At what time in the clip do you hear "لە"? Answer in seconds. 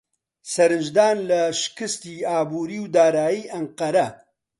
1.29-1.41